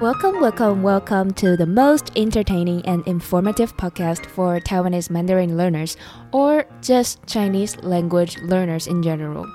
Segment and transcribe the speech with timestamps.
[0.00, 5.96] Welcome, welcome, welcome to the most entertaining and informative podcast for Taiwanese Mandarin learners
[6.32, 9.46] or just Chinese language learners in general.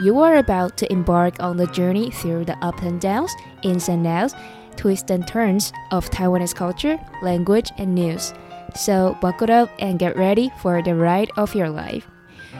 [0.00, 3.32] You are about to embark on the journey through the ups and downs,
[3.62, 4.34] ins and outs,
[4.74, 8.34] twists and turns of Taiwanese culture, language, and news.
[8.74, 12.04] So buckle up and get ready for the ride of your life.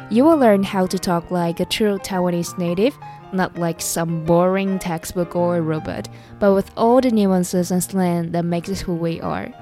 [0.08, 2.96] You will learn how to talk like a true Taiwanese native,
[3.32, 8.44] not like some boring textbook or robot, but with all the nuances and slang that
[8.44, 9.52] makes us who we are.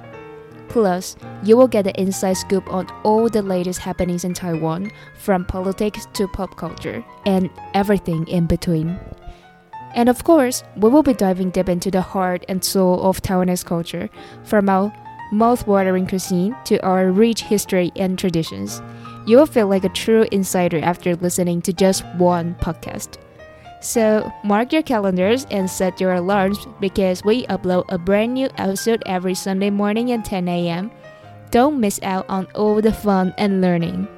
[0.69, 5.45] Plus, you will get the inside scoop on all the latest happenings in Taiwan, from
[5.45, 8.99] politics to pop culture, and everything in between.
[9.95, 13.65] And of course, we will be diving deep into the heart and soul of Taiwanese
[13.65, 14.11] culture,
[14.45, 14.93] from our
[15.33, 18.83] mouth-watering cuisine to our rich history and traditions.
[19.27, 23.19] You will feel like a true insider after listening to just one podcast.
[23.81, 29.03] So, mark your calendars and set your alarms because we upload a brand new episode
[29.07, 30.91] every Sunday morning at 10 a.m.
[31.51, 34.09] Don't miss out on all the fun and learning.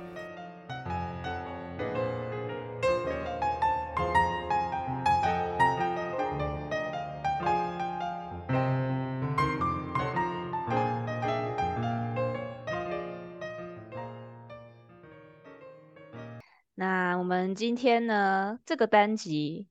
[17.58, 19.66] 今天呢，这个单集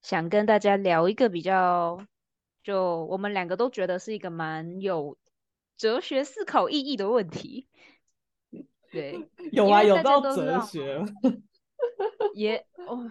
[0.00, 2.06] 想跟大家聊一个比较，
[2.62, 5.18] 就我们两个都觉得是一个蛮有
[5.76, 7.66] 哲学思考意义的问题。
[8.92, 11.04] 对， 有啊，有到哲学，
[12.34, 13.10] 也 哦，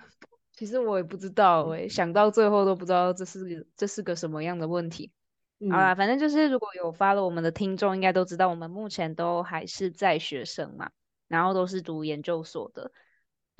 [0.54, 5.12] 其实我也不知道诶，想到最后都不知道这是个这是个什么样的问题。
[5.70, 10.90] 好啦，嗯反正就是如果有发了我们的听众，应该都知道我们目前都还是在学生嘛，
[11.28, 12.94] 然后都是读研究所的。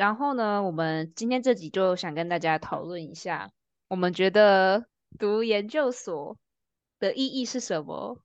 [0.02, 3.52] 然后呢，我们今天这集就想跟大家讨论一下，
[3.88, 4.88] 我们觉得
[5.20, 6.40] 读研究所
[6.98, 8.18] 的意义是什么？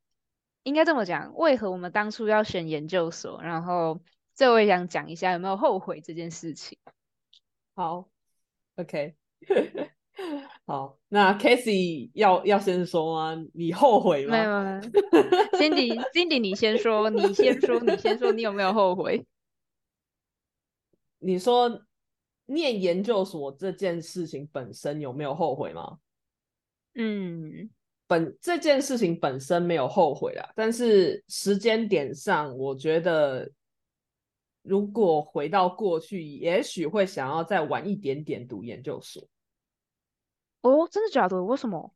[0.63, 3.43] 应该这么讲，为何我们当初要选研究所？
[3.43, 4.01] 然后
[4.35, 6.79] 这我也想讲一下，有没有后悔这件事情？
[7.75, 8.09] 好
[8.77, 9.15] ，OK，
[10.67, 13.45] 好，那 k a s e y 要要先说吗？
[13.53, 14.81] 你后悔没有吗？
[14.81, 14.93] 没有
[15.61, 19.27] ，Cindy，Cindy， 你先说，你先说，你先说，你有没有后悔？
[21.27, 21.83] 你说
[22.47, 25.99] 念研究所这件事情本身有没有后悔吗？
[26.95, 27.69] 嗯
[28.07, 33.51] 本这件事情本身没有后悔啦，但是时间点上，我觉得
[34.63, 39.27] 如果回到过去，也许会想要再晚一点点读研究所。
[40.61, 41.43] 哦，真的假的？
[41.43, 41.93] 为什么？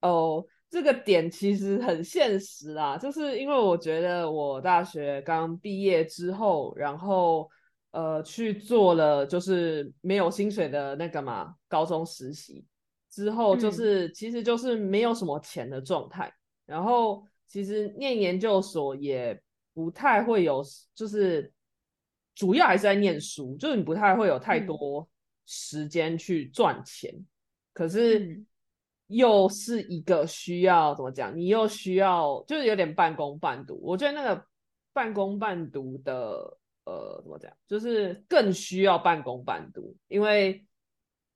[0.00, 7.48] 哦，这个点其实很现实啦，就是因为我觉得我大学刚毕业之后，然后
[7.94, 12.64] 呃去做了就是没有薪水的那个嘛高中实习，
[13.08, 16.32] 之后就嗯是、其实就是没有什么钱的状态，
[16.66, 19.40] 然后其实念研究所也
[19.72, 20.60] 不太会有，
[20.92, 21.52] 就是
[22.34, 25.08] 主要还是在念书，就是你不太会有太嗯多
[25.46, 27.14] 时间去赚钱。
[27.72, 28.46] 可是嗯
[29.08, 31.36] 又是一个需要怎么讲？
[31.36, 33.78] 你又需要就是有点半工半读。
[33.82, 34.44] 我觉得那个
[34.92, 40.64] 半工半读的呃怎么讲，就是更需要半工半读，因为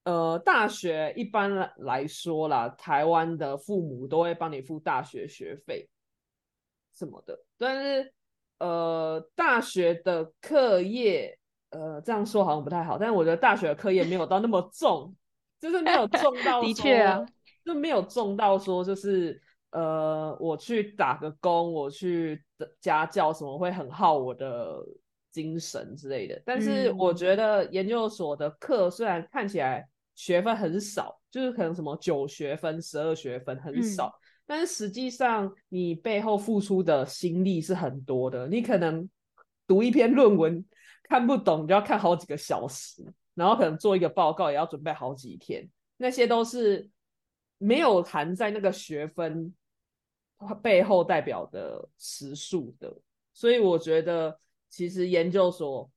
[0.04, 5.88] 呃大学一般来来说啦，台湾的父母都会帮你付大学学费
[6.94, 8.12] 什么的，但是
[8.58, 11.38] 呃大学的课业
[11.70, 15.14] 呃这样说好像不太好，但是我觉得大学的课业没有到那么重。
[15.60, 17.26] 就是没有重 到的确啊
[17.64, 19.42] 就没有重到说就是
[19.72, 22.40] 呃，我去打个工，我去
[22.80, 24.78] 家教什么会很耗我的
[25.38, 26.42] 精神之类的。
[26.44, 34.12] 但是我嗯觉得研究所的课虽然看起来学分很少，就是可能什么九学分、十二学分很嗯少，
[34.46, 38.48] 但是实际上你背后付出的心力是很多的。
[38.48, 39.08] 你可能
[39.66, 40.64] 读一篇论文
[41.04, 43.04] 看不懂，你就要看好几个小时。
[43.34, 46.90] 然后可能做一个报告也要准备好几天，那些都是
[47.58, 49.54] 没有含在那个学分
[50.60, 52.92] 背后代表的时数的。
[53.32, 54.36] 所以我觉得，
[54.68, 55.90] 其实研究所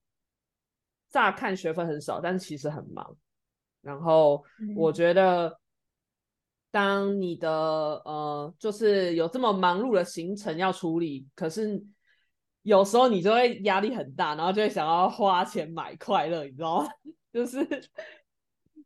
[1.09, 3.15] 乍看学分很少，但是其实很忙。
[3.81, 4.43] 然后
[4.75, 5.59] 我嗯觉得，
[6.69, 7.49] 当你的
[8.05, 11.83] 呃，就是有这么忙碌的行程要处理，可是
[12.61, 16.89] 有时候你就会压力很大，然后就会想要花钱买快乐，你知道吗？
[17.33, 17.65] 就是，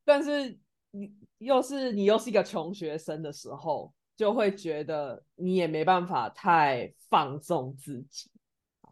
[0.04, 0.58] 但是
[0.92, 8.32] 你又是你又是一个穷学生的时候，就会觉得你也没办法太放纵自己。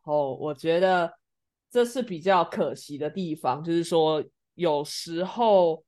[0.06, 1.12] 然后我觉得
[1.72, 4.24] 这是比较可惜的地方，就是说
[4.56, 5.84] 有时候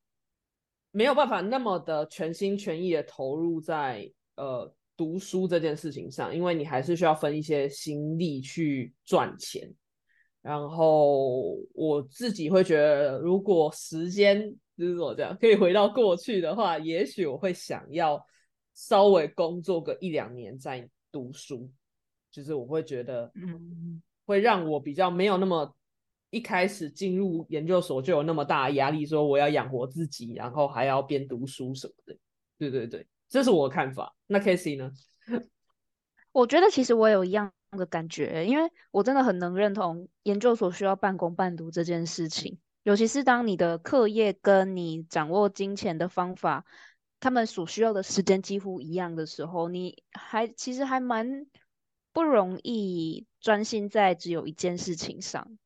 [0.92, 9.70] 没有办法那么的全心全意的投入在呃读书这件事情上，因为你还是需要分一些心力去赚钱。
[10.42, 18.24] 然后我自己会觉得，如果时间就是我这样可以回到过去的话，也许我会想要
[18.74, 21.70] 稍微工作个一两年再读书，
[22.36, 25.74] 就是我会觉得，嗯，会让我比较没有那么
[26.32, 32.18] 一开始进入研究所就有那么大压力，说我要养活自己，然后还要边读书什么的。
[32.58, 34.14] 对对对，这是我的看法。
[34.28, 34.92] 那 k a s e y 呢？
[36.34, 37.52] 我觉得其实我有一样。
[37.72, 46.64] 的感觉，因为我真的很能认同研究所需要半工半读这件事情，尤其是当你的课业跟你掌握金钱的方法，
[47.20, 51.46] 他们所需要的时间几乎一样的时候，你还其实还蛮
[52.16, 55.58] 不容易专心在只有一件事情上。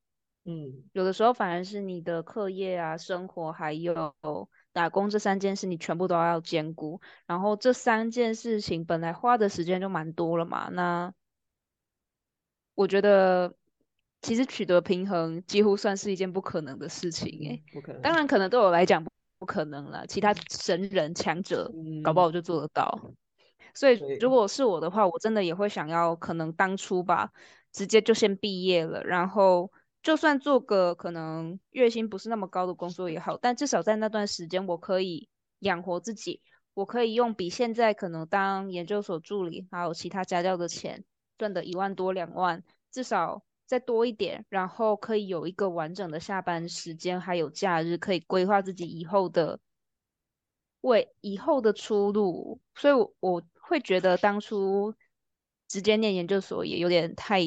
[0.45, 4.15] 嗯，有的时候反而是你的课业啊、生活还有
[4.73, 6.99] 打工这三件事，你全部都要兼顾。
[7.27, 11.13] 然后这三件事情本来花的时间就蛮多了嘛，那。
[12.73, 13.53] 我觉得
[14.21, 18.01] 其实取得平衡几乎算是一件不可能的事情诶，不可能。
[18.01, 19.05] 当然，可能对我来讲
[19.37, 20.07] 不可能了。
[20.07, 21.71] 其他神人强者
[22.03, 23.13] 搞不好就做得到。
[23.73, 27.31] 所以，如果是我的话，我真的也会想要，可能当初吧，
[27.71, 29.71] 直接就先毕业了，然后
[30.01, 35.29] 就算做个可能月薪不是那么高的工作也好，但至少在那段时间我可以
[35.59, 36.41] 养活自己，
[36.73, 41.03] 我可以用比现在可能当研究所助理还有其他家教的钱。
[41.37, 42.61] 赚的一万多两万，
[42.91, 49.57] 至少再多一点，然后可以有一个完整的下班时间，还有假日，可以规划自己以后的
[50.81, 52.59] 为以后的出路。
[52.75, 54.95] 所以，我我会觉得当初
[55.67, 57.41] 直接念研究所也有点太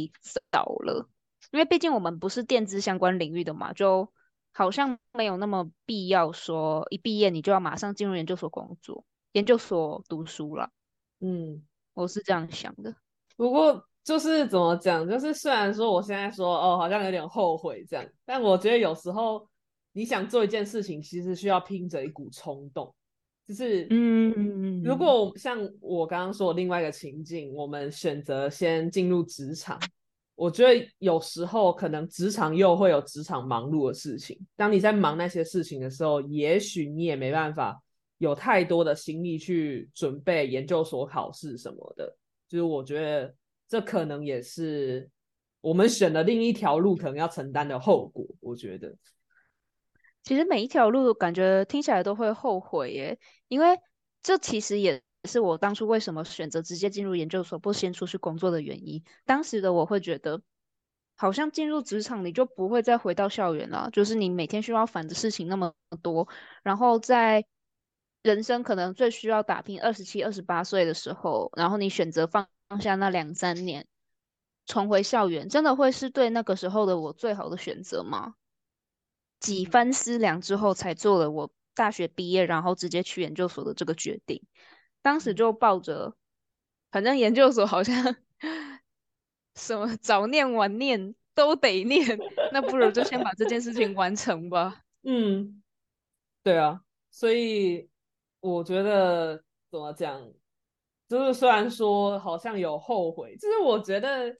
[0.53, 1.09] 早了，
[1.51, 4.13] 因为毕竟我们不是电子相关领域的嘛，就
[4.53, 10.71] 好像没有那么必要说一毕业你就要马上进入研究所工作、研究所读书了。
[11.19, 12.95] 嗯，我是这样想的。
[13.37, 19.49] 不过就是怎么讲，就是虽然说我现在说哦，好像有点后悔这样，但我觉得有时候
[19.93, 22.95] 你想做一件事情，其实需要拼着一股冲动。
[23.47, 29.79] 就是嗯，如果像我刚刚说的另外一个情境，我们选择先进入职场，
[30.35, 34.39] 我觉得有时候可能职场又会有职场忙碌的事情。
[34.57, 37.83] 当你在忙那些事情的时候，也许你也没办法
[38.19, 42.17] 有太多的心力去准备研究所考试什么的。
[42.49, 43.35] 就是我觉得
[43.69, 45.09] 这可能也是
[45.61, 48.25] 我们选的另一条路可能要承担的后果。
[48.41, 48.95] 我觉得，
[50.23, 53.79] 其实每一条路感觉听起来都会后悔耶，因为
[54.23, 59.03] 这其实也是我当初为什么选择直接进入研究所，不先出去工作的原因。
[59.25, 60.41] 当时的我会觉得，
[61.17, 65.73] 好像进入职场你就不会再回到校园了，就是你每天需要烦的事情那么
[66.03, 66.29] 多，
[66.63, 67.45] 然后在。
[68.25, 72.47] 人生可能最需要打拼，二十七、二十八岁的时候，然后你选择放
[72.81, 73.85] 下那两三年，
[74.65, 78.37] 重回校园，真的会是对那个时候的我最好的选择吗？
[79.43, 84.43] 几番思量之后，才做了我大学毕业，然后直接去研究所的这个决定。
[85.03, 86.15] 当时就抱着，
[86.91, 88.17] 反正研究所好像
[89.55, 92.19] 什么早念晚念都得念，
[92.53, 94.83] 那不如就先把这件事情完成吧。
[95.05, 95.63] 嗯，
[96.43, 96.81] 对啊，
[97.11, 97.91] 所以。
[98.45, 100.21] 我觉得怎么讲，
[101.09, 104.37] 就是虽然说好像有后悔，就是我觉得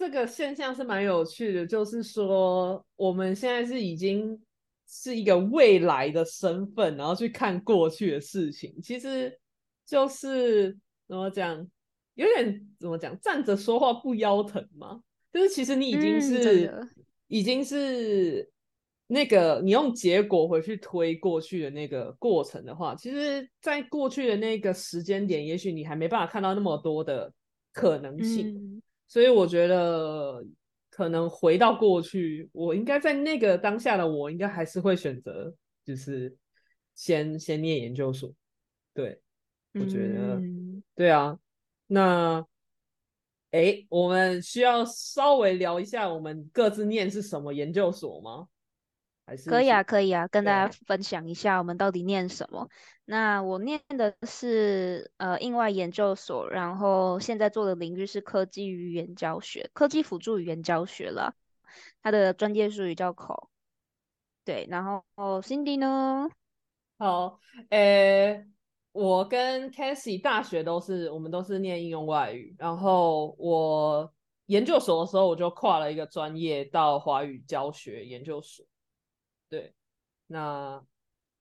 [0.00, 1.66] 这个现象是蛮有趣的。
[1.66, 4.40] 就是说，我们现在是已经
[4.88, 9.38] 是一个未来的身份，然后去看过去的事情，其实
[9.84, 10.74] 就是
[11.06, 11.68] 怎么讲，
[12.14, 15.02] 有点怎么讲，站着说话不腰疼嘛。
[15.30, 16.88] 就是其实你已经是，
[17.28, 18.50] 已经是。
[19.12, 27.32] 那个你用结果回去推过去的那个过程的话，其实，在过去的那个时间点，也许你还没办法看到那么多的
[27.72, 28.80] 可能性。
[29.10, 30.40] 所以我觉得，
[30.88, 35.52] 可能回到过去，我应该在那个当下的我，应该还是会选择，
[35.84, 36.32] 就是
[36.94, 38.32] 先先念研究所。
[38.94, 39.20] 对，
[39.74, 40.40] 我觉得，
[40.94, 41.36] 对啊。
[41.88, 42.46] 那，
[43.50, 48.46] 哎，我们需要稍微聊一下，我们各自念是什么研究所吗？
[49.46, 52.68] 可以啊，可以啊，跟大家分享一下我们到底念什么。
[53.04, 61.34] 那我念的是呃印外研究所，然后现在做的领域是科技语言教学、科技辅助语言教学了。
[62.02, 63.50] 它的专业术语叫口。
[64.44, 66.28] 对，然后 Cindy 呢？
[66.98, 67.38] 好，
[67.70, 68.46] 诶，
[68.92, 74.12] 我跟 Cassie 大学都是我们都是念应用外语，然后我
[74.46, 78.64] 研究所的时候我就跨了一个专业到华语教学研究所。
[79.50, 79.74] 对，
[80.28, 80.82] 那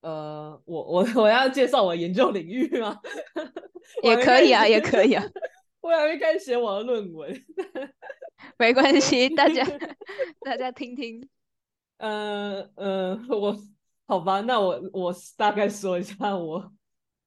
[0.01, 2.99] 呃，我我我要介绍我研究领域吗？
[4.03, 5.23] 也可以啊，也可以啊。
[5.81, 7.45] 我还没开始写我的论文，
[8.57, 9.63] 没关系，大家
[10.41, 11.29] 大家听听。
[11.97, 13.55] 呃呃，我
[14.07, 16.71] 好吧，那我我大概说一下我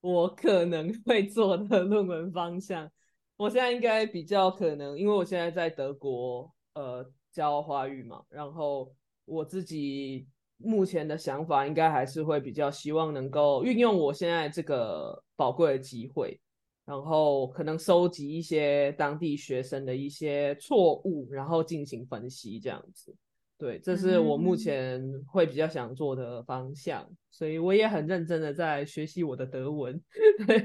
[0.01, 2.91] 我可能会做的论文方向。
[3.37, 10.27] 我现在应该比较可能，因为我现在在德国呃教华语嘛，然后我自己
[10.65, 16.41] 目前的想法应该还是会比较希望能够运用我现在这个宝贵的机会。
[16.85, 23.15] 然后可能收集一些当地学生的一些错误，然后进行分析，这样子。
[23.57, 30.03] 对，这是我目前会比较想做的方向，所以我也很认真的在学习我的德文。
[30.45, 30.59] 对，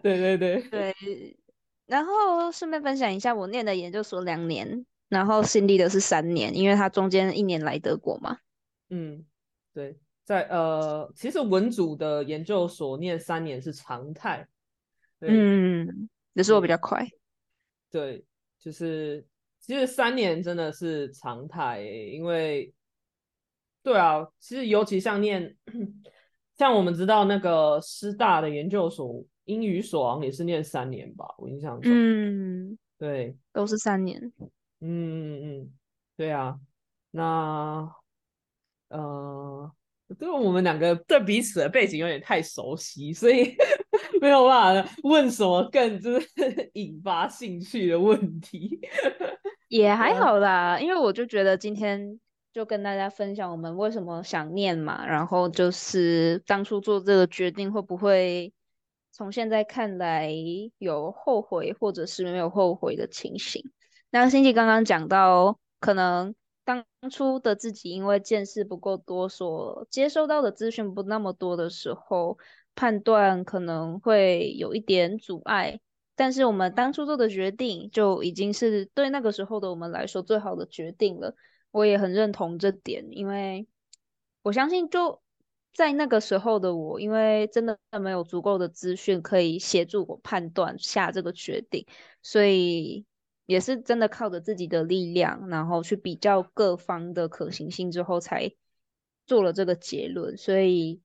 [0.00, 1.36] 对对对对。
[1.84, 8.38] 然后顺便分享一下，我念的研究所两年，然后新立的是三年，因为他中间一年来德国嘛。
[8.90, 9.24] 嗯，
[9.72, 9.98] 对。
[10.24, 14.46] 在呃，其实文组的研究所念三年是常态，
[15.20, 17.08] 嗯，只是我比较快，
[17.90, 18.22] 对，
[18.58, 19.26] 就是
[19.58, 22.70] 其实三年真的是常态，因为
[23.82, 25.56] 对啊，其实尤其像念
[26.58, 34.30] 像我们知道那个师大的研究所英语所也是念三年吧，我印象中，嗯，对，都是三年，
[34.80, 35.72] 嗯嗯嗯，
[36.16, 36.58] 对啊，
[37.10, 37.94] 那
[38.88, 39.72] 呃。
[40.20, 43.54] 因为我们两个对彼此的背景有点太熟悉，所以
[44.22, 46.26] 没有办法问什么更就是
[46.72, 48.80] 引发兴趣的问题。
[49.68, 52.18] 也还好啦，因为我就觉得今天
[52.54, 58.50] 就跟大家分享我们为什么想念嘛，然后就是当初做这个决定会不会
[59.12, 60.32] 从现在看来
[60.78, 63.62] 有后悔或者是没有后悔的情形。
[64.10, 66.34] 那星期刚刚讲到可能。
[66.68, 72.36] 当初的自己因为见识不够多，所接收到的资讯不那么多的时候，
[72.74, 75.80] 判断可能会有一点阻碍。
[76.14, 81.34] 但是我们当初做的决定就已经是对那个时候的我们来说最好的决定了。
[81.70, 83.66] 我也很认同这点，因为
[84.42, 85.22] 我相信就
[85.72, 91.86] 在那个时候的我，因为真的没有足够的资讯可以协助我判断下这个决定，
[92.22, 93.06] 所以。
[93.48, 98.52] 也是真的靠着自己的力量，然后去比较各方的可行性之后，才
[99.24, 100.36] 做了这个结论。
[100.36, 101.00] 所以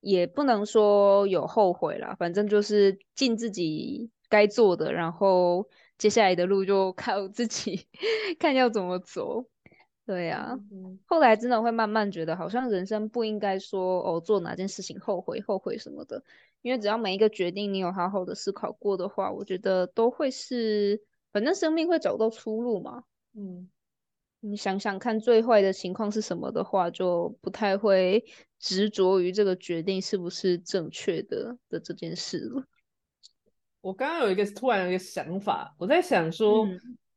[0.00, 7.86] 也不能说有后悔啦，反正就是尽自己该做的，然后接下来的路就靠自己
[8.40, 9.46] 看要怎么走。
[10.04, 10.58] 对呀，
[11.06, 16.24] 后来真的会慢慢觉得，好像人生不应该说哦，做哪件事情后悔后悔什么的，
[16.62, 21.00] 因为只要每一个决定你有好好的思考过的话，我觉得都会是。
[21.34, 23.68] 反正生命会找到出路嘛，嗯，
[24.38, 28.24] 你想想看，最坏的情况是什么的话，就不太会
[28.60, 32.64] 执着于这个决定是不是正确的的这件事了。
[33.80, 36.64] 我刚刚有一个突然有一个想法，我在想说，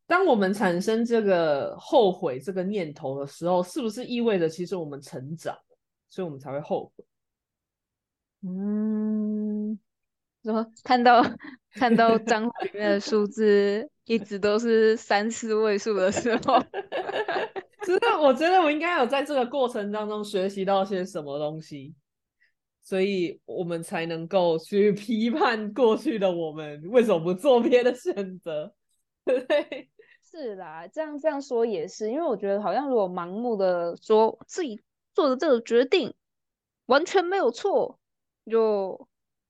[0.08, 5.56] 当我们产生这个后悔这个念头的时候，是不是意味着其实我们成长，
[6.10, 7.06] 所以我们才会后悔？
[8.42, 9.80] 嗯。
[10.44, 11.22] 说看到
[11.72, 16.60] 看到账户里面的数字一直都是三四位数的时候，
[17.86, 21.94] 真的，我觉得我应该有在这个过程当中学习到些什么东西，
[22.82, 28.74] 所以我们才能够去批判过去的我们为什么不做别的选择，
[29.24, 29.90] 对 不对？
[30.24, 34.82] 是啦，这样这样说也是，因为我觉得好像如果盲目的说自己
[35.14, 36.14] 做的这个决定
[36.86, 38.00] 完全没有错，
[38.50, 39.08] 就。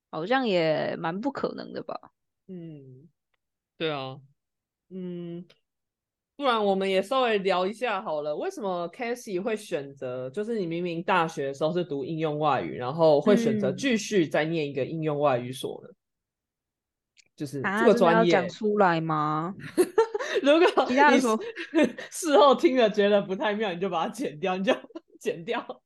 [0.09, 1.99] 好像也蛮不可能的吧？
[2.47, 3.09] 嗯，
[3.77, 4.17] 对啊，
[4.89, 5.43] 嗯，
[6.35, 8.35] 不然我们也稍微聊一下好了。
[8.35, 10.29] 为什么 Cassie 会选择？
[10.29, 15.89] 就是你明明大学的时候是读应用外语，然后会选择继续再念一个应用外语所呢？
[17.35, 19.53] 就是这个专业讲出来吗？
[20.41, 20.95] 如果你
[22.09, 24.73] 事后听了觉得不太妙，你就把它剪掉，你就
[25.19, 25.81] 剪掉，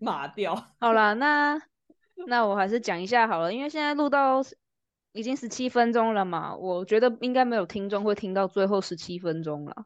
[0.00, 0.54] 码掉。
[0.80, 1.60] 好了，那。
[2.28, 4.40] 那我还是讲一下好了，因为现在录到
[5.12, 9.84] 已经十七分钟了嘛，我觉得应该没有听众会听到最后十七分钟了。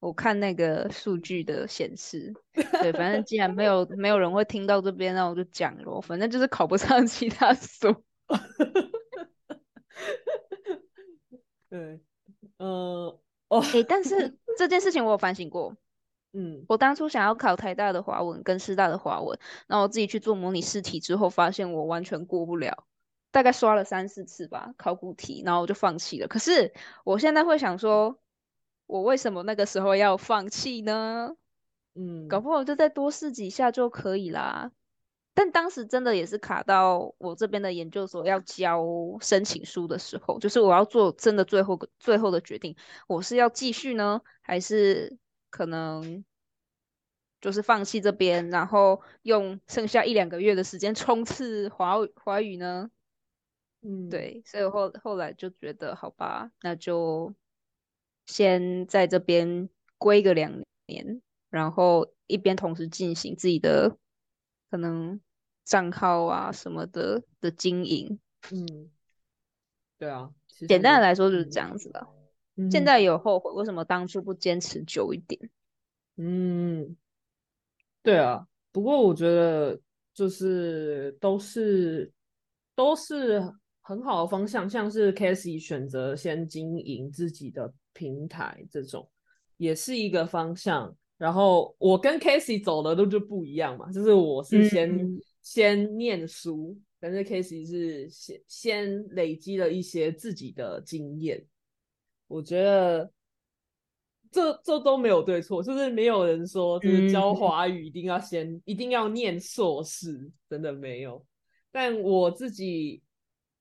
[0.00, 8.02] 我看那个数据的显示， 对，反正既然没有没有人会听到这边，那我就讲咯，反正就是考不上 其他所。
[11.68, 12.00] 对，
[12.58, 15.74] 呃，哦，哎，但是这件事情我有反省过。
[16.32, 19.36] 嗯，我当初想要考台大的华文跟师大的华文，
[19.66, 22.84] 然后我自己去做模拟试题之后，发现我完全过不了，
[23.30, 26.28] 大概刷了三四次吧考古题，然后我就放弃了。
[26.28, 26.72] 可是
[27.04, 28.18] 我现在会想说，
[28.86, 31.36] 我为什么那个时候要放弃呢？
[31.94, 34.70] 嗯，搞不好就再多试几下就可以啦。
[35.34, 38.84] 但当时真的也是卡到我这边的研究所要交
[39.20, 42.74] 申请书的时候，就是我要做真的最后最后的决定，
[43.06, 45.16] 我是要继续呢，还是
[45.48, 46.24] 可能
[47.40, 52.90] 就是放弃这边，然后用剩下一两个月的时间冲刺华华语呢？
[53.82, 57.34] 嗯，对，所以后后来就觉得好吧，那就
[58.26, 63.96] 先在这边归个两年，然后一边同时进行自己的
[64.70, 65.20] 可能。
[65.68, 68.18] 账号啊什么的的经营，
[68.50, 68.90] 嗯，
[69.98, 70.32] 对啊，
[70.66, 72.08] 简单的来说就是这样子的。
[72.70, 75.50] 现在有后悔，为什么当初不坚持久一点？
[76.16, 76.96] 嗯，
[78.02, 78.48] 对啊。
[78.72, 79.78] 不过我觉得
[80.14, 82.10] 就是都是
[82.74, 83.52] 都是
[83.88, 89.08] 很好的方向，像是 k a s e y 选择先经营自己的平台这种，
[89.56, 90.94] 也是一个方向。
[91.16, 95.18] 然后我跟 k a s e y 走的路就不一样嘛，就是我是先。
[95.40, 101.42] 先念书，但是 k a s e y 是先先累积了一些自己的经验。
[102.26, 103.10] 我觉得
[104.30, 111.24] 这这都没有对错，就是没有人说就是教华语一定要先一定要念硕士，真的没有。
[111.72, 113.00] 但我自己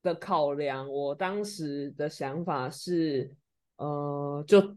[0.08, 3.30] 的考量，我当时的想法是，
[3.78, 4.76] 呃，就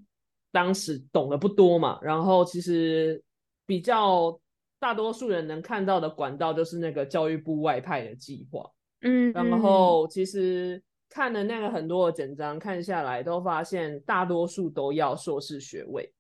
[0.50, 3.22] 当时懂得不多嘛，然后其实
[3.64, 4.38] 比较。
[4.82, 8.66] 大多数人能看到的管道就是那个教育部外派的计划，
[9.02, 16.10] 嗯，然后其实看了那个很多的简章，看下来都发现大多数都要硕士学位，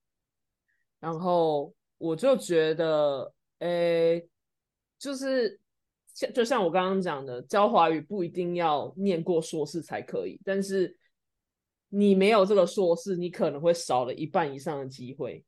[1.00, 4.28] 然后我就觉得，诶，
[4.98, 5.58] 就是
[6.14, 10.96] 像就像我刚刚讲的，教华语不一定要念过硕士才可以，但是
[11.88, 15.44] 你没有这个硕士，你可能会少了一半以上的机会。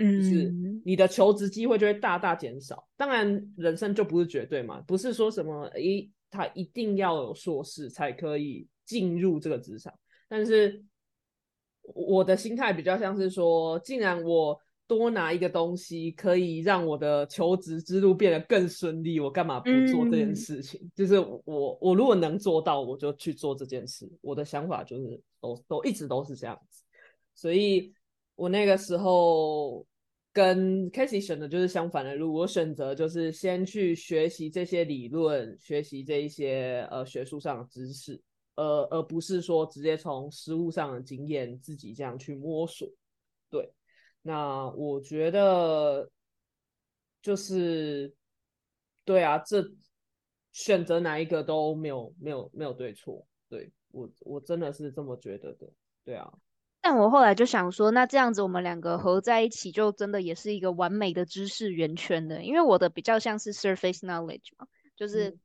[0.00, 2.88] 嗯就是你的求职机会就会大大减少。
[2.96, 9.92] 当然，人生就不是绝对嘛，不是说什么诶，他一定要有硕士才可以进入这个职场。
[10.28, 10.84] 但是
[11.82, 20.90] 我的心态比较像是说，既然我多拿一个东西可以让我的求职之路变得更顺利，我干嘛不做这件事情？
[20.96, 24.10] 就是我我如果能做到，我就去做这件事。
[24.20, 26.82] 我的想法就是都都一直都是这样子，
[27.34, 27.94] 所以。
[28.40, 29.84] 我那个时候
[30.32, 38.22] 跟 k a s e y 选的就是相反的路，我选择就是先去学习这些理论，学习这一些呃学术上的知识，
[38.54, 42.88] 呃，而不是说直接从实物上的经验自己这样去摸索。
[43.50, 43.68] 对，
[44.28, 46.06] 那我觉得
[47.22, 48.14] 就是
[49.06, 49.64] 对啊，这
[50.52, 55.66] 选择哪一个都没有没有没有对错，对我我真的是这么觉得的，
[56.04, 56.30] 对啊。
[56.82, 62.42] 但我后来就想说，那这样子我们两个合在一起，就真的也是一个完美的知识圆圈的。
[62.42, 65.38] 因为我的比较像是 surface knowledge 嘛，就是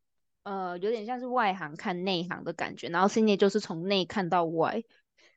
[0.44, 4.84] 呃有点像是外行看内行的感觉，然后 Cindy 就是从内看到外，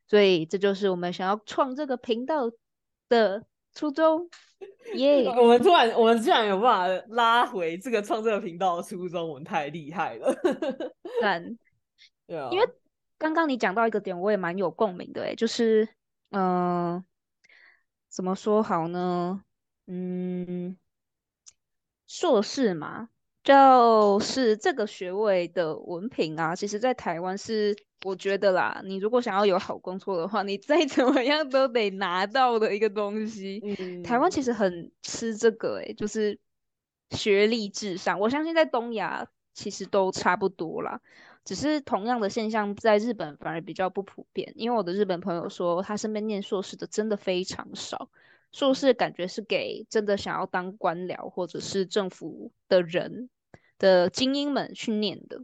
[0.09, 2.51] 所以这就是我们想要创这个频道
[3.09, 4.29] 的初衷。
[4.95, 5.25] 耶！
[5.37, 10.35] 我们突然，我们居然有办法拉回这个创这个频道的初衷，我们太厉害了。
[11.21, 11.59] 但
[12.27, 12.67] 对啊，因为。
[13.19, 15.89] 刚刚你讲到一个点，我也蛮有共鸣的，哎，就是，
[16.33, 17.03] 嗯，
[18.11, 19.43] 怎么说好呢？
[19.87, 20.77] 嗯，
[22.07, 23.09] 硕士嘛，
[23.43, 33.61] 就是这个学位的文凭啊，其实在台湾是，我觉得啦，你如果想要有好工作的话，你再 怎么样都得拿到的一个东西。
[33.65, 36.39] 嗯，台湾其实很吃这个，哎，就是
[37.11, 38.21] 学历至上。
[38.21, 41.01] 我相信在东亚其实都差不多啦。
[41.45, 48.11] 只是同样的现象，在日本反而比较不普遍，因为我的日本朋友说，他身边念硕士的真的非常少。
[48.53, 53.29] 硕士感觉是给真的想要当官僚或者是政府的人
[53.79, 55.43] 的精英们去念的。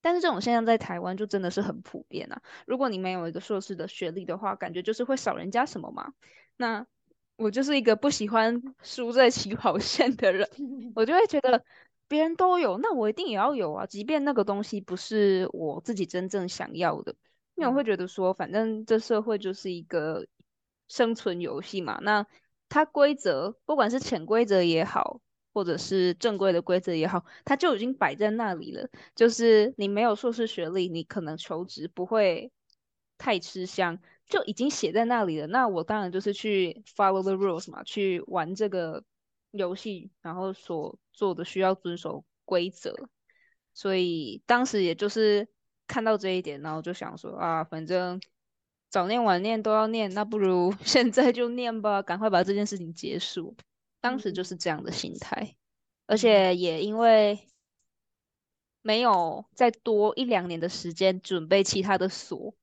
[0.00, 2.42] 但是这种现象在台湾就真的是很普遍啊！
[2.66, 6.12] 如果你没有一个硕士的学历的话，感觉就是会少人家什么嘛？
[6.56, 6.86] 那
[7.36, 10.48] 我就是一个不喜欢输在起跑线的人，
[10.94, 11.64] 我就会觉得。
[12.08, 13.86] 别人都有，那我一定也要有啊！
[13.86, 17.14] 即便那个东西不是我自己真正想要的，
[17.54, 20.26] 因为我会觉得说，反正这社会就是一个
[20.88, 22.00] 生存游戏嘛。
[22.02, 22.26] 那
[22.68, 25.20] 它规则，不管是潜规则也好，
[25.52, 28.88] 或者是正规的规则也好，它就已经摆在那里了。
[29.14, 32.50] 就是你没有硕士学历，你可能求职不会
[33.18, 35.46] 太吃香，就已经写在那里了。
[35.46, 39.04] 那我当然就是去 follow the rules 嘛，去玩这个。
[39.52, 42.94] 游戏，然后所做的需要遵守规则，
[43.74, 45.48] 所以当时也就是
[45.88, 48.20] 看到这一点，然后就想说啊，反正
[48.88, 53.56] 早念晚念都要念，那不如 现在就念吧，赶快把这件事情结束。
[54.00, 55.56] 当时就是这样的心态，
[56.06, 57.38] 而且也因为
[58.82, 62.54] 没有再多一两年的时间准备其他的所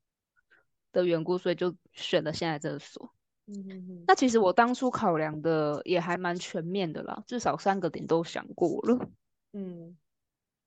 [0.92, 3.14] 的缘故，所以就选了现在这个所。
[3.46, 9.10] 嗯，那其实我当初考量的也还蛮全面的啦，至少三个点都想过了。
[9.54, 9.96] 嗯，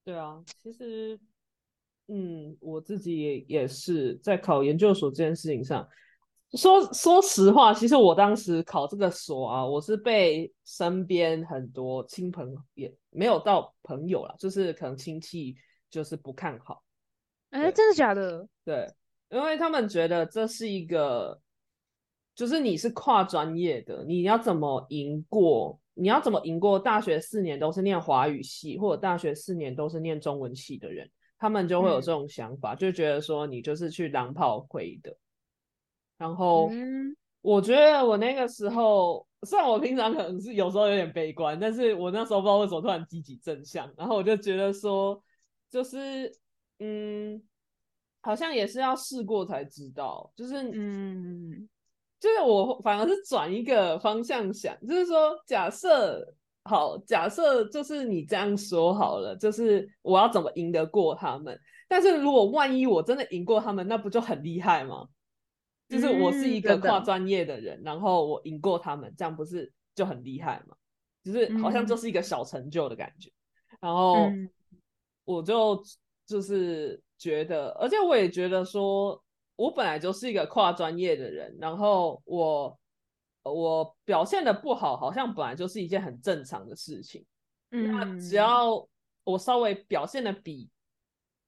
[0.05, 1.19] 对啊，其实，
[2.07, 5.89] 嗯，我自己也也是在考研究所这件事情上。
[6.55, 15.55] 说说实话，其实我当时考这个所啊，我是被身边很多亲朋也没有到朋友了，就是可能亲戚
[15.89, 16.83] 就是不看好。
[17.51, 18.47] 哎，真的假的？
[18.65, 18.93] 对，
[19.29, 21.41] 因为他们觉得这是一个，
[22.35, 25.79] 就是你是跨专业的，你要怎么赢过？
[25.95, 31.11] 你要怎么赢过大学四年都是念华语系，或者大学四年都是念中文系的人？
[31.39, 35.17] 他们就会有这种想法，就觉得说你就是去狼炮灰的。
[36.21, 36.71] 然后，
[37.41, 43.91] 我觉得我那个时候，虽然我平常可能是有时候有点悲观，但是我那时候不知道为什么突然积极正向。
[43.97, 45.19] 然后我就觉得说，
[45.71, 46.31] 就是，
[46.79, 47.43] 嗯，
[48.21, 50.31] 好像也是要试过才知道。
[50.37, 51.67] 就是，嗯，
[52.21, 56.23] 就是我反而是转一个方向想，就是说，假设
[56.65, 61.59] 好，假设就是你这样说好了，就是我要怎么赢得过他们？
[61.89, 65.09] 但是如果万一我真的赢过他们，那不就很厉害吗？
[65.91, 70.77] 就是我是一个跨专业的人，然后我赢过他们，这样不是就很厉害吗？
[71.25, 73.29] 就是好像就是一个小成就的感觉。
[73.81, 74.31] 然后
[75.25, 75.83] 我就
[76.25, 79.21] 就是觉得，而且我也觉得说，
[79.57, 82.79] 我本来就是一个跨专业的人，然后我
[83.43, 87.27] 我表现的不好，好像本来就是一件很正常的事情。
[87.69, 88.89] 那只要
[89.25, 90.71] 我稍微表现的比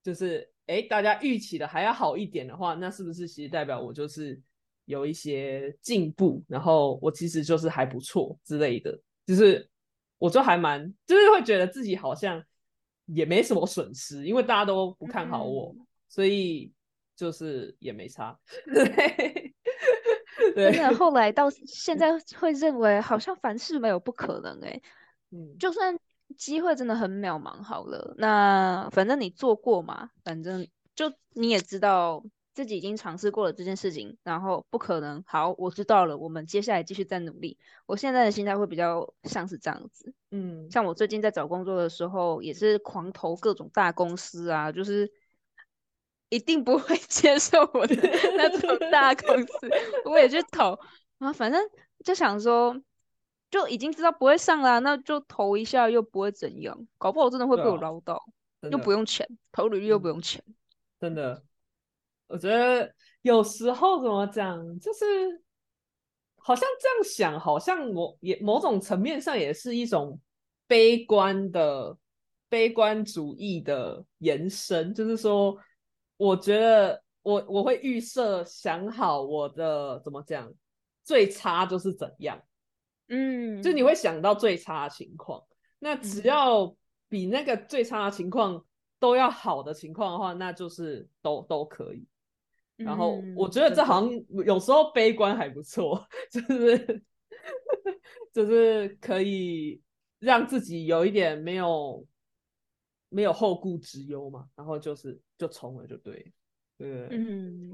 [0.03, 0.52] 就是。
[0.67, 4.41] 哎，大家预期的还要好一点的话，那是不是其实代表我就是
[4.85, 9.69] 有一些进步，然后我其实就是还不错之类的，就是
[10.19, 12.43] 我就还蛮，就是会觉得自己好像
[13.07, 15.75] 也没什么损失，因为大家都不看好我，
[16.09, 16.73] 所以
[17.17, 18.39] 就是也没差。
[20.55, 24.61] 对，真的后来到现在会认为，好像凡事没有不可能。
[24.63, 24.81] 哎，
[25.31, 25.99] 嗯，就算。
[26.33, 27.63] 机会真的很渺茫。
[27.63, 35.23] 好了，那反正你做过嘛，反正就你也知道自己已经尝试过了这件事情，然后不可能。
[35.27, 37.57] 好，我知道了，我们接下来继续再努力。
[37.87, 45.11] 我现在的心态会比较像是这样子，嗯，像我最近在找工作的时候，也是狂投各种大公司啊，就是
[46.29, 47.97] 一定不会 接受我的
[48.37, 49.71] 那种大公司，
[50.05, 50.79] 我也去投
[51.19, 51.61] 啊，反正
[52.05, 52.79] 就想说。
[53.53, 58.21] 就已经知道不会上啦，那就投一下又不会怎样，搞不好真的会被我捞到，
[58.71, 60.43] 又不用钱，投履历又不用钱，
[60.99, 61.45] 真的。
[62.29, 65.05] 我觉得有时候怎么讲，就是
[66.37, 70.19] 好像这样想，好像我也某种层面上也是一种
[70.67, 71.95] 悲观的
[72.49, 75.55] 悲观主义的延伸，就是说，
[76.17, 80.51] 我觉得我我会预设想好我的怎么讲，
[81.05, 82.43] 最差就是怎样。
[83.15, 85.43] 嗯，就你会想到最差的情况，
[85.79, 86.75] 那只要
[87.11, 88.65] 比那个最差的情况
[88.99, 92.07] 都要好的情况的话，那就是都都可以。
[92.77, 94.11] 然后我觉得这好像
[94.47, 97.03] 有时候悲观还不错， 就是
[98.33, 99.79] 就是可以
[100.19, 102.05] 让自己有一点没有
[103.11, 106.33] 没有后顾之忧嘛，然后就是就冲了就对，
[106.79, 107.71] 对，嗯。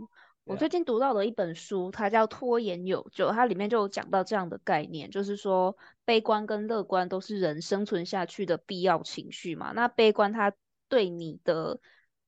[0.49, 9.73] 我最近读到的一本书，它叫《拖延有救》，它里面就有讲到这样的概念，就是说悲观跟乐观都是人生存下去的必要情绪嘛。
[9.73, 10.55] 那悲观它
[10.89, 11.81] 对你的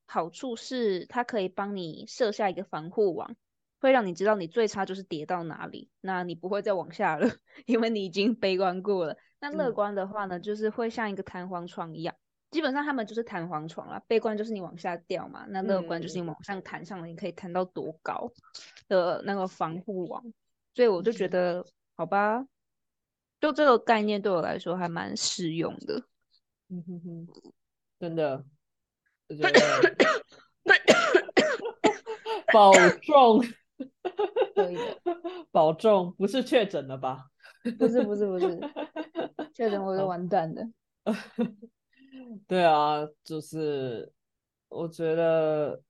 [0.05, 3.35] 好处是，它可以帮你设下一个防护网，
[3.81, 7.27] 会让你知道你最差就是跌到哪里，那你不会再往下了，
[7.65, 9.17] 因为你已经悲观过了。
[9.41, 12.15] 那乐观的话呢，就是会像一个弹簧床一样。
[12.51, 18.33] 基本上他们就是弹簧床啦，悲观就是你往下掉嘛，那乐观就是你往上弹上了，你可以弹到多高
[18.89, 20.23] 的那个防护网。
[20.75, 21.65] 所以我就觉得，
[21.97, 22.47] 好吧，
[23.41, 26.05] 就这个概念对我来说还蛮适用的。
[26.69, 27.27] 嗯哼哼，
[27.99, 28.45] 真的，
[32.53, 33.43] 保重，
[34.55, 35.01] 可以的，
[35.51, 37.27] 保重，不是确诊了吧？
[37.79, 38.61] 不是不是不是，
[39.53, 40.63] 确诊我就完蛋了。
[42.47, 44.13] 对啊，就是
[44.69, 45.83] 我觉得，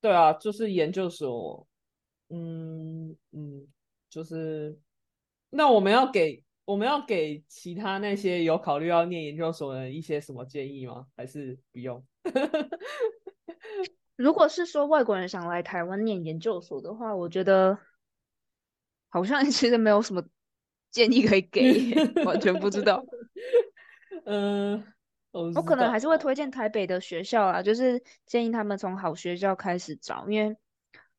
[0.00, 1.66] 对啊，就是研究所，
[2.30, 3.66] 嗯嗯，
[4.10, 4.78] 就是
[5.50, 11.06] 那我们要给我们要给其他那些有考虑要念研究所的人一些什么建议吗？
[11.16, 12.04] 还是不用？
[14.16, 17.78] 如果是说外国人想来台湾念研究所的话，我觉得
[19.08, 20.24] 好像 其实没有什么
[20.90, 21.94] 建议可以给？
[22.26, 23.04] 完全不知道。
[24.24, 24.84] 嗯，
[25.32, 30.56] 我可能还是会推荐台北的学校啊，就是建议他们从好学校开始找，因为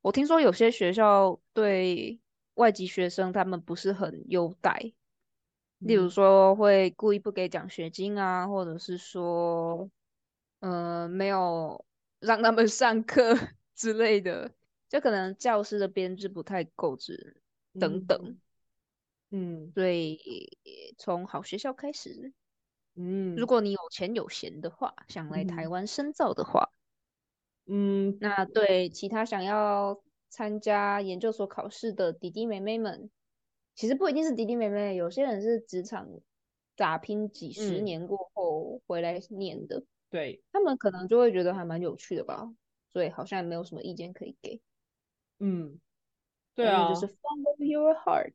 [0.01, 2.19] 我听说有些学校对
[2.55, 4.93] 外籍学生他们不是很优待，
[5.79, 9.89] 例如说会故意不给奖学金啊，或者是说，
[10.59, 11.85] 呃，没有
[12.19, 13.37] 让他们上课
[13.75, 14.51] 之类的，
[14.89, 17.41] 就可能教师的编制不太够之
[17.79, 18.37] 等等。
[19.31, 20.57] 嗯，所以
[20.97, 22.33] 从好学校开始。
[23.01, 26.69] 嗯，如果你有钱有闲的话，想来台湾深造的话，
[27.65, 33.09] 嗯，那对其他想要参加研究所考试的弟弟妹妹们，
[33.73, 36.09] 其实不一定是弟弟妹妹，有些人是职场
[36.75, 40.43] 打拼几十年过后回来念的，对。
[40.51, 42.53] 他们可能就会觉得还蛮有趣的吧，
[42.91, 44.61] 所以好像也没有什么意见可以给。
[45.39, 45.79] 嗯，
[46.59, 48.33] 对啊，就是 follow your heart。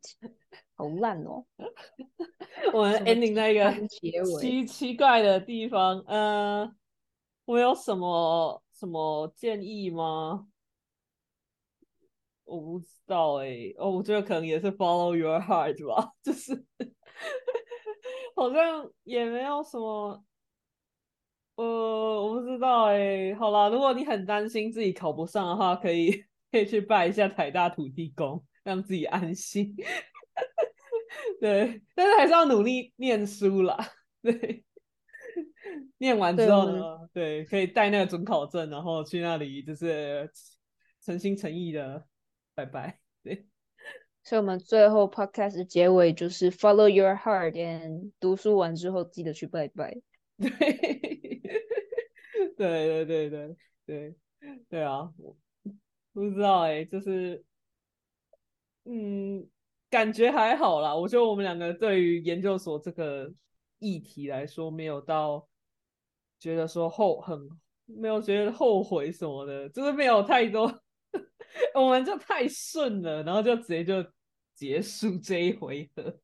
[0.76, 1.44] 好烂哦！
[2.72, 6.00] 我们 ending 在一个奇奇怪的地方。
[6.06, 6.74] 呃，
[7.44, 10.46] 我有什么什么建议吗？
[12.44, 13.74] 我不知道哎。
[13.76, 16.64] 哦，我觉得可能也是 follow your heart 吧，就是
[18.34, 20.24] 好像也没有什么。
[21.56, 21.62] 呃，
[22.22, 23.34] 我不知道哎。
[23.34, 29.74] 好啦，如果你很担心自己考不上的话，可以可以去拜一下台大土地公，让自己安心。
[31.40, 33.76] 对，但是还是要努力念书啦。
[34.22, 34.64] 对，
[35.98, 40.30] 念完之后呢，对，可以带那个准考证，然后去那里就是
[41.04, 42.06] 诚心诚意的
[42.54, 43.00] 拜拜。
[43.24, 43.48] 对，
[44.22, 49.92] 所以我们最后 podcast 结尾就是 follow your heart，and 读书完之后记得去拜拜。
[50.38, 50.50] 对，
[52.56, 54.14] 对对对对对
[54.68, 55.12] 对啊！
[56.14, 57.44] 不知道哎，就是
[58.84, 59.46] 嗯。
[59.90, 63.32] 感觉还好啦，我觉得我们两个对于研究所这个
[63.78, 65.46] 议题来说，没有到
[66.40, 67.48] 觉得说后很
[67.84, 70.66] 没有觉得后悔什么的，就是没有太多，
[71.76, 74.04] 我们就太顺了，然后就直接就
[74.56, 76.18] 结束这一回合。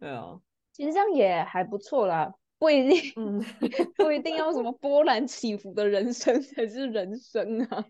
[0.00, 0.36] 对啊，
[0.72, 3.40] 其实这样也还不错啦，不一定，嗯，
[3.94, 7.86] 不一定要什么波澜起伏的人生 才是人生啊。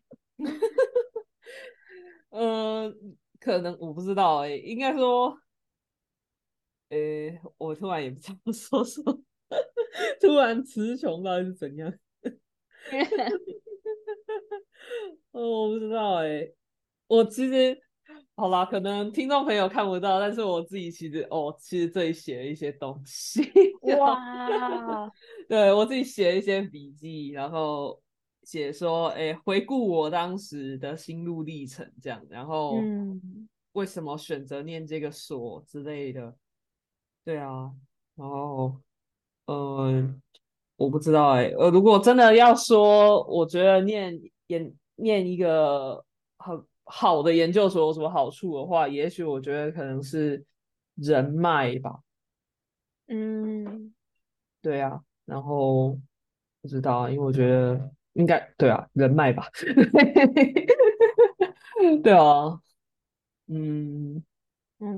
[2.30, 2.94] 嗯。
[3.38, 5.38] 可能我不知道哎，应该说，
[6.88, 9.22] 诶，我突然也不知道说什么，
[10.20, 11.92] 突然词穷到底是怎样？
[15.30, 16.50] 哦， 我不知道哎，
[17.06, 17.78] 我其实
[18.34, 23.42] 好啦，可能听众朋友看不到，但是我自己其实哦，其实这里写了一些东西。
[23.98, 25.08] 哇，
[25.48, 28.02] 对我自己写了一些笔记，然后。
[28.46, 32.76] 写说，哎，回顾我当时的心路历程，这样，然后，
[33.72, 36.32] 为什么选择念这个所之类的，
[37.24, 37.72] 对啊，
[38.14, 38.80] 然后，
[39.46, 40.22] 嗯，
[40.76, 46.04] 我不知道，哎，呃，如果真的要说，我觉得念研念一个
[46.38, 50.44] 很好的研究所有什么好处的话，也许我觉得可能是
[50.94, 51.98] 人脉吧，
[53.08, 53.92] 嗯，
[54.62, 55.98] 对啊，然后
[56.62, 57.90] 不知道，因为我觉得。
[58.16, 59.48] 应该对啊，人脉吧。
[62.02, 62.60] 对啊，
[63.48, 64.22] 嗯，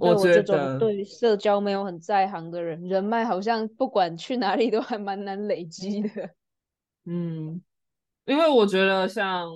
[0.00, 6.30] 我觉得对社交没有很在行的人，人脉好像不管去哪里都还蛮难累积的。
[7.06, 7.60] 嗯，
[8.26, 9.48] 因为我觉得像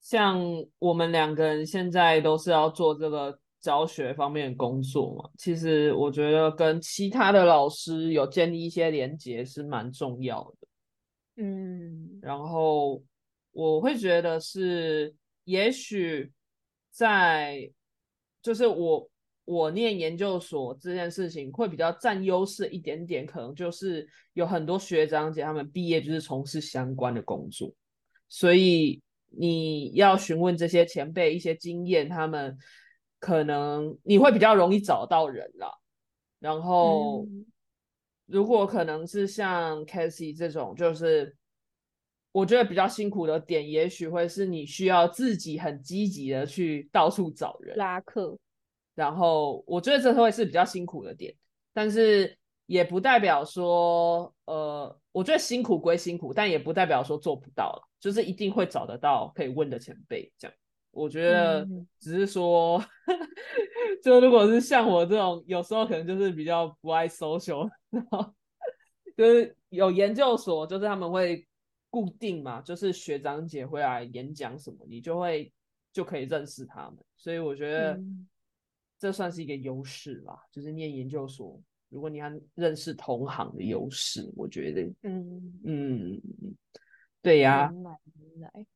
[0.00, 0.40] 像
[0.78, 10.68] 我们两个人现在都是要做这个教学方面的工作嘛，其实我觉得跟其他的老师有建立一些连接是蛮重要的。
[11.42, 13.02] 嗯，然后
[13.50, 16.30] 我会觉得是，也许
[16.92, 17.68] 在
[18.40, 19.10] 就是我
[19.44, 27.74] 我念研究所这件事情会比较占优势一点点，可能就是有很多学长姐他们毕业就是从事相关的工作，
[28.28, 32.56] 所以你要询问这些前辈一些经验，他们
[33.18, 35.72] 可能你会比较容易找到人啦，
[36.38, 37.26] 然后。
[38.32, 41.36] 如果可能是像 c a s i e 这种，就是
[42.32, 48.36] 我觉得比较辛苦的点，也许会是你需要自己很积极的去到处找人拉客，
[48.94, 51.34] 然后我觉得这会是比较辛苦的点，
[51.74, 60.56] 但是也不代表说，呃，我觉得辛苦归辛苦，但也不代表说做不到了，就是一定会找得到可以问的前辈这样。
[60.90, 61.66] 我觉得
[62.00, 62.82] 只是说，
[64.02, 68.34] 就如果是像我这种，有时候可能就是比较不爱 social，然 后
[69.16, 71.46] 就是有研究所，就是他们会
[71.90, 75.52] 固定嘛，就是学长姐会来演讲什么，你就会
[75.92, 76.98] 就可以认识他们。
[77.16, 78.00] 所以我觉得
[78.98, 85.60] 这算是一个优势吧，就是念研究所，如果你要认识同行的优势，我觉得，嗯。
[85.64, 86.20] 嗯，
[87.20, 87.70] 对呀，
[88.38, 88.66] 来，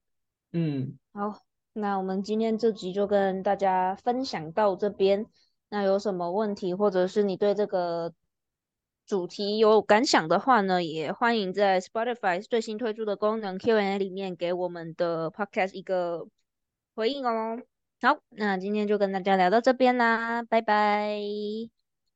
[0.53, 1.41] 嗯，好，
[1.73, 5.27] 那我们今天这集就跟大家分享到这边。
[5.69, 8.15] 那有什么问题，或者是你对这个
[9.07, 16.27] 主题有感想的话呢，也欢迎在 Spotify 最新推出的功能 Q&A 里面给我们的 Podcast 一个
[16.97, 17.63] 回应哦。
[18.03, 21.21] 好，那今天就跟大家聊到这边啦，拜拜。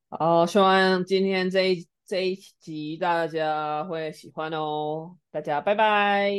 [0.08, 5.16] 好，希望今天这一这一集大家会喜欢哦。
[5.30, 6.32] 大家拜拜，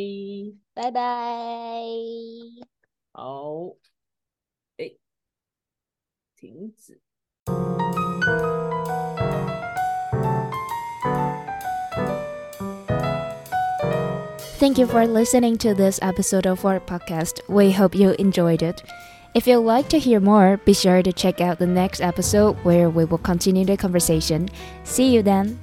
[0.73, 1.81] 拜拜。
[3.13, 3.75] 好，
[4.75, 4.91] 哎，
[6.35, 6.99] 停止。
[14.61, 17.41] Thank you for listening to this episode of our podcast.
[17.49, 18.83] We hope you enjoyed it.
[19.33, 22.87] If you'd like to hear more, be sure to check out the next episode where
[22.87, 24.49] we will continue the conversation.
[24.83, 25.57] See you then!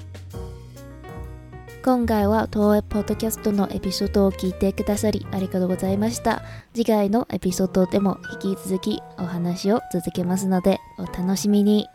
[1.85, 6.43] 今回は東映ポッドキャストのエピソードを聞いてくださりありがとうございました。
[6.75, 11.87] 次回のエピソードでも引き続きお話を続けますのでお楽しみに。